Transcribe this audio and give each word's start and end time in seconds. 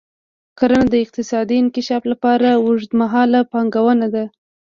کرنه 0.59 0.85
د 0.93 0.95
اقتصادي 1.05 1.55
انکشاف 1.59 2.03
لپاره 2.11 2.47
اوږدمهاله 2.65 3.39
پانګونه 3.51 4.07
ده. 4.15 4.25